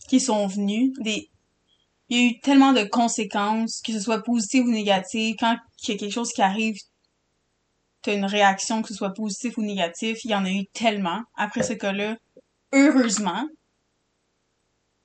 [0.09, 0.92] qui sont venues.
[1.00, 1.29] Des...
[2.09, 5.35] Il y a eu tellement de conséquences, que ce soit positive ou négative.
[5.38, 6.76] Quand il y a quelque chose qui arrive,
[8.03, 10.24] t'as une réaction, que ce soit positif ou négatif.
[10.24, 11.22] Il y en a eu tellement.
[11.37, 12.16] Après ce cas-là,
[12.72, 13.48] heureusement,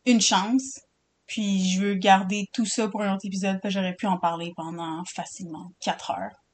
[0.06, 0.82] une chance.
[1.26, 4.20] Puis je veux garder tout ça pour un autre épisode, parce que j'aurais pu en
[4.20, 6.45] parler pendant facilement quatre heures.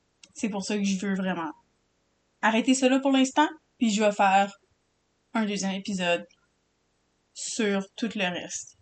[0.41, 1.51] C'est pour ça que je veux vraiment
[2.41, 4.51] arrêter cela pour l'instant, puis je vais faire
[5.35, 6.25] un deuxième épisode
[7.31, 8.75] sur tout le reste.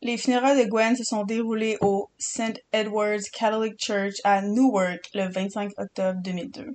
[0.00, 2.58] Les funérailles de Gwen se sont déroulées au St.
[2.72, 6.68] Edward's Catholic Church à Newark le 25 octobre 2002.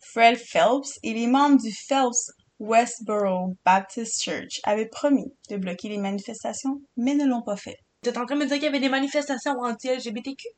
[0.00, 5.98] Fred Phelps et les membres du Phelps Westboro Baptist Church avaient promis de bloquer les
[5.98, 7.76] manifestations, mais ne l'ont pas fait.
[8.02, 10.48] T'es en train de me dire qu'il y avait des manifestations anti-LGBTQ?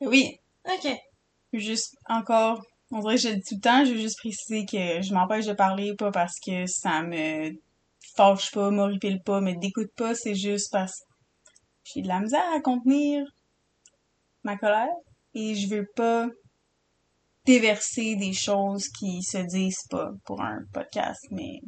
[0.00, 0.94] Oui, Ok.
[1.58, 4.64] Juste encore, on dirait que je le dis tout le temps, je veux juste préciser
[4.66, 7.52] que je m'empêche de parler, pas parce que ça me
[8.16, 11.06] fâche pas, m'horripile pas, me dégoûte pas, c'est juste parce que
[11.84, 13.24] j'ai de la misère à contenir
[14.44, 14.88] ma colère
[15.34, 16.28] et je veux pas
[17.44, 21.60] déverser des choses qui se disent pas pour un podcast, mais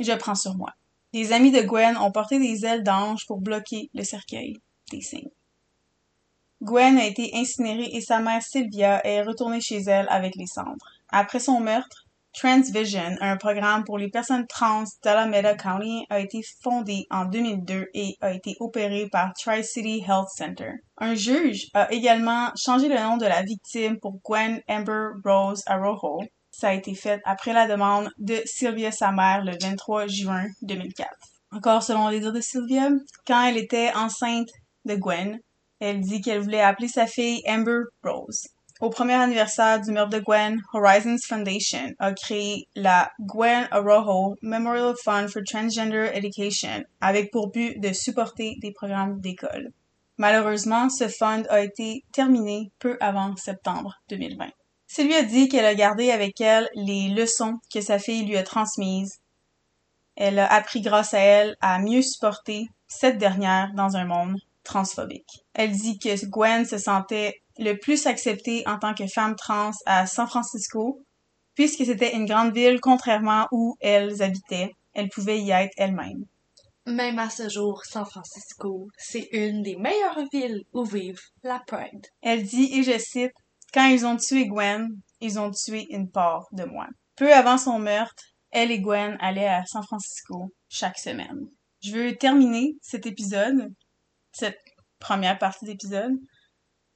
[0.00, 0.70] je prends sur moi.
[1.12, 4.54] Les amis de Gwen ont porté des ailes d'ange pour bloquer le cercueil
[4.90, 5.30] des signes.
[6.62, 10.86] Gwen a été incinérée et sa mère Sylvia est retournée chez elle avec les cendres.
[11.10, 17.06] Après son meurtre, Transvision, un programme pour les personnes trans d'Alameda County, a été fondé
[17.10, 20.72] en 2002 et a été opéré par Tri-City Health Center.
[20.98, 26.20] Un juge a également changé le nom de la victime pour Gwen Amber Rose Arojo.
[26.50, 31.08] Ça a été fait après la demande de Sylvia, sa mère, le 23 juin 2004.
[31.52, 32.90] Encore selon les dires de Sylvia,
[33.26, 34.50] quand elle était enceinte
[34.84, 35.40] de Gwen,
[35.80, 38.48] elle dit qu'elle voulait appeler sa fille Amber Rose.
[38.80, 44.94] Au premier anniversaire du meurtre de Gwen, Horizons Foundation a créé la Gwen Arojo Memorial
[45.02, 49.72] Fund for Transgender Education avec pour but de supporter des programmes d'école.
[50.18, 54.48] Malheureusement, ce fund a été terminé peu avant septembre 2020.
[54.86, 58.42] Sylvie a dit qu'elle a gardé avec elle les leçons que sa fille lui a
[58.42, 59.20] transmises.
[60.16, 65.44] Elle a appris grâce à elle à mieux supporter cette dernière dans un monde transphobique.
[65.54, 70.06] Elle dit que Gwen se sentait le plus acceptée en tant que femme trans à
[70.06, 71.00] San Francisco,
[71.54, 74.72] puisque c'était une grande ville contrairement où elles habitaient.
[74.92, 76.24] Elle pouvait y être elle-même.
[76.86, 82.06] Même à ce jour, San Francisco, c'est une des meilleures villes où vivent la Pride.
[82.22, 83.32] Elle dit, et je cite,
[83.74, 84.88] Quand ils ont tué Gwen,
[85.20, 86.86] ils ont tué une part de moi.
[87.16, 91.48] Peu avant son meurtre, elle et Gwen allaient à San Francisco chaque semaine.
[91.82, 93.72] Je veux terminer cet épisode,
[94.38, 94.58] cette
[94.98, 96.12] première partie d'épisode,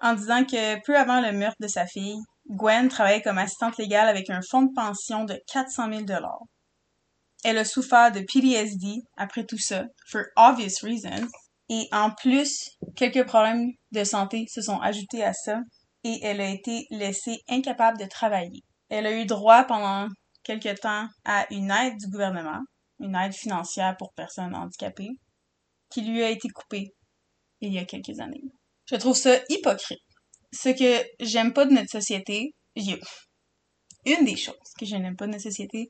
[0.00, 4.09] en disant que peu avant le meurtre de sa fille, Gwen travaillait comme assistante légale
[4.09, 6.42] avec un fonds de pension de 400 000 dollars.
[7.44, 11.29] Elle a souffert de PTSD après tout ça, for obvious reasons,
[11.68, 15.61] et en plus, quelques problèmes de santé se sont ajoutés à ça,
[16.05, 18.62] et elle a été laissée incapable de travailler.
[18.88, 20.09] Elle a eu droit pendant
[20.42, 22.61] quelque temps à une aide du gouvernement,
[22.98, 25.10] une aide financière pour personnes handicapées,
[25.90, 26.88] qui lui a été coupée
[27.61, 28.42] il y a quelques années.
[28.87, 30.00] Je trouve ça hypocrite.
[30.52, 35.33] Ce que j'aime pas de notre société, une des choses que je n'aime pas de
[35.33, 35.88] notre société,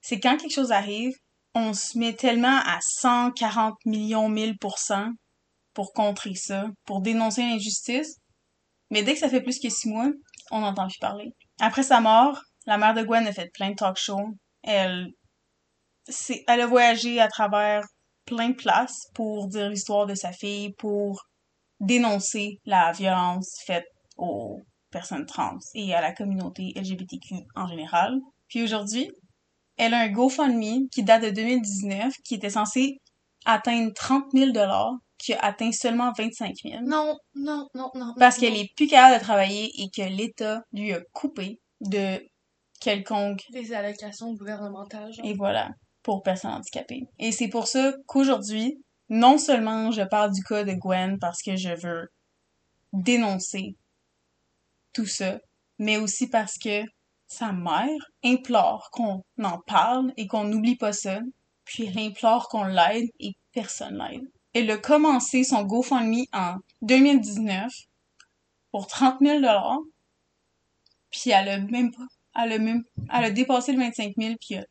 [0.00, 1.14] c'est quand quelque chose arrive,
[1.54, 5.10] on se met tellement à 140 millions mille pour cent
[5.72, 8.16] pour contrer ça, pour dénoncer l'injustice,
[8.90, 10.10] mais dès que ça fait plus que six mois,
[10.50, 11.32] on n'entend plus parler.
[11.60, 14.34] Après sa mort, la mère de Gwen a fait plein de talk shows.
[14.62, 15.08] Elle,
[16.48, 17.82] elle a voyagé à travers
[18.26, 21.22] plein de places pour dire l'histoire de sa fille, pour
[21.80, 24.60] dénoncer la violence faite aux
[24.90, 28.18] personnes trans et à la communauté LGBTQ en général.
[28.48, 29.10] Puis aujourd'hui,
[29.76, 32.98] elle a un GoFundMe qui date de 2019 qui était censé
[33.44, 34.52] atteindre 30 000
[35.18, 36.80] qui a atteint seulement 25 000.
[36.82, 38.14] Non, non, non, non.
[38.18, 42.20] Parce qu'elle est plus capable de travailler et que l'État lui a coupé de
[42.80, 45.24] quelconque Des allocations gouvernementales, genre.
[45.24, 45.70] et voilà,
[46.06, 47.08] pour personnes handicapées.
[47.18, 51.56] Et c'est pour ça qu'aujourd'hui, non seulement je parle du cas de Gwen parce que
[51.56, 52.12] je veux
[52.92, 53.74] dénoncer
[54.92, 55.40] tout ça,
[55.80, 56.84] mais aussi parce que
[57.26, 61.18] sa mère implore qu'on en parle et qu'on n'oublie pas ça,
[61.64, 64.30] puis elle implore qu'on l'aide et personne l'aide.
[64.54, 67.72] Elle a commencé son GoFundMe en 2019
[68.70, 69.42] pour 30 000
[71.10, 72.06] puis elle a même pas,
[72.40, 74.64] elle a même, elle a dépassé le 25 000 puis y a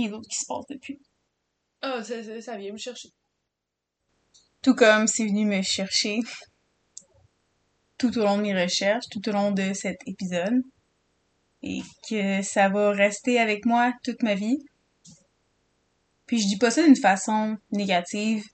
[0.00, 1.00] rien d'autre qui se passe depuis.
[1.82, 3.08] Ah, ça, ça, ça vient me chercher.
[4.62, 6.20] Tout comme c'est venu me chercher
[8.00, 10.62] tout au long de mes recherches, tout au long de cet épisode,
[11.62, 14.58] et que ça va rester avec moi toute ma vie.
[16.26, 18.44] Puis je dis pas ça d'une façon négative.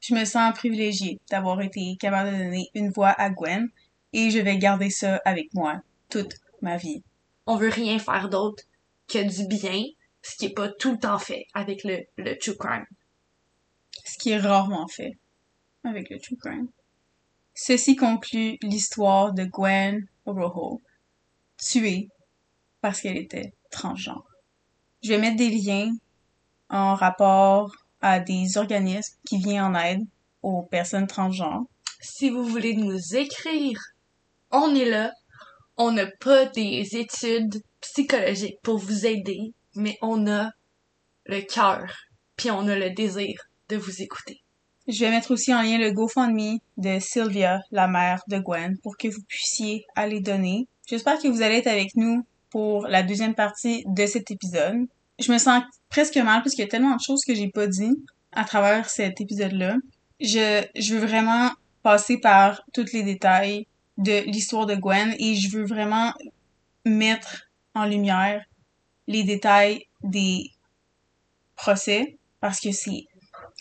[0.00, 3.68] Je me sens privilégiée d'avoir été capable de donner une voix à Gwen,
[4.14, 7.02] et je vais garder ça avec moi toute ma vie.
[7.46, 8.64] On veut rien faire d'autre
[9.08, 9.84] que du bien,
[10.26, 12.86] ce qui est pas tout le temps fait avec le, le true crime.
[14.04, 15.16] ce qui est rarement fait
[15.84, 16.68] avec le true crime.
[17.54, 20.82] Ceci conclut l'histoire de Gwen Rojo,
[21.58, 22.08] tuée
[22.80, 24.26] parce qu'elle était transgenre.
[25.02, 25.92] Je vais mettre des liens
[26.68, 27.70] en rapport
[28.00, 30.04] à des organismes qui viennent en aide
[30.42, 31.66] aux personnes transgenres.
[32.00, 33.80] Si vous voulez nous écrire,
[34.50, 35.12] on est là.
[35.76, 40.50] On n'a pas des études psychologiques pour vous aider, mais on a
[41.26, 41.92] le cœur,
[42.36, 44.42] puis on a le désir de vous écouter.
[44.88, 48.96] Je vais mettre aussi en lien le GoFundMe de Sylvia, la mère de Gwen, pour
[48.96, 50.68] que vous puissiez aller donner.
[50.88, 54.86] J'espère que vous allez être avec nous pour la deuxième partie de cet épisode.
[55.18, 57.66] Je me sens presque mal parce qu'il y a tellement de choses que j'ai pas
[57.66, 57.96] dit
[58.30, 59.76] à travers cet épisode-là.
[60.20, 61.50] Je, je veux vraiment
[61.82, 63.66] passer par tous les détails
[63.98, 66.12] de l'histoire de Gwen et je veux vraiment
[66.84, 68.44] mettre en lumière
[69.06, 70.50] les détails des
[71.56, 73.04] procès parce que c'est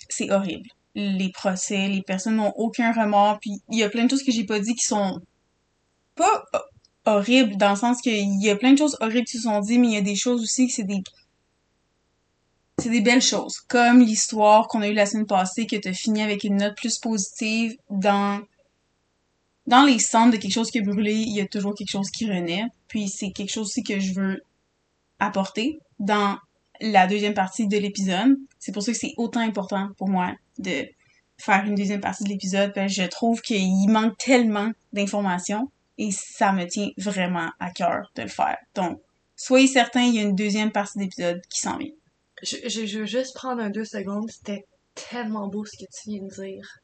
[0.10, 0.70] c'est horrible.
[0.96, 4.32] Les procès, les personnes n'ont aucun remords, puis il y a plein de choses que
[4.32, 5.22] j'ai pas dit qui sont
[6.16, 6.58] pas ho-
[7.06, 9.80] horribles dans le sens qu'il y a plein de choses horribles qui se sont dites,
[9.80, 11.02] mais il y a des choses aussi que c'est des
[12.78, 16.22] c'est des belles choses, comme l'histoire qu'on a eue la semaine passée que t'as fini
[16.22, 18.42] avec une note plus positive dans
[19.68, 22.10] dans les cendres de quelque chose qui a brûlé, il y a toujours quelque chose
[22.12, 22.66] qui renaît.
[22.88, 24.44] Puis c'est quelque chose aussi que je veux
[25.20, 26.38] apporter dans
[26.82, 28.38] la deuxième partie de l'épisode.
[28.60, 30.86] C'est pour ça que c'est autant important pour moi de
[31.38, 36.10] faire une deuxième partie de l'épisode parce que je trouve qu'il manque tellement d'informations et
[36.12, 38.58] ça me tient vraiment à cœur de le faire.
[38.76, 39.02] Donc,
[39.36, 41.92] soyez certains, il y a une deuxième partie d'épisode qui s'en vient.
[42.44, 44.30] Je, je, je veux juste prendre un deux secondes.
[44.30, 44.66] C'était
[45.10, 46.80] tellement beau ce que tu viens de dire.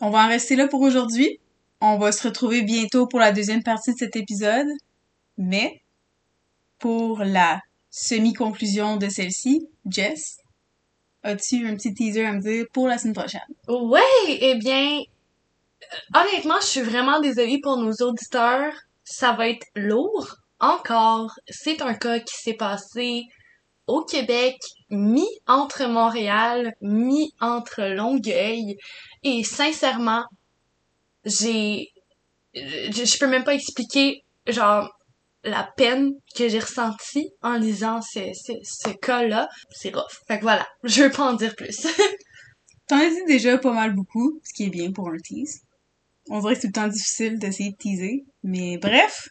[0.00, 1.38] On va en rester là pour aujourd'hui.
[1.80, 4.68] On va se retrouver bientôt pour la deuxième partie de cet épisode.
[5.38, 5.79] Mais,
[6.80, 7.60] pour la
[7.90, 10.38] semi-conclusion de celle-ci, Jess,
[11.22, 13.40] as-tu un petit teaser à me dire pour la semaine prochaine?
[13.68, 15.00] Ouais, eh bien,
[16.14, 18.72] honnêtement, je suis vraiment désolée pour nos auditeurs.
[19.04, 20.36] Ça va être lourd.
[20.60, 23.24] Encore, c'est un cas qui s'est passé
[23.86, 24.56] au Québec,
[24.90, 28.76] mi entre Montréal, mi entre Longueuil.
[29.22, 30.24] Et sincèrement,
[31.24, 31.88] j'ai,
[32.54, 34.88] je peux même pas expliquer, genre,
[35.44, 39.48] la peine que j'ai ressentie en lisant ce, ce, ce cas-là.
[39.70, 40.20] C'est rough.
[40.28, 41.86] Fait que voilà, je veux pas en dire plus.
[42.88, 45.60] T'en as dit déjà pas mal beaucoup, ce qui est bien pour un tease.
[46.28, 49.28] On dirait que c'est tout le temps difficile d'essayer de teaser, mais bref,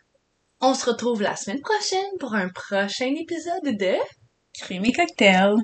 [0.62, 3.96] On se retrouve la semaine prochaine pour un prochain épisode de
[4.54, 5.56] crème et cocktail.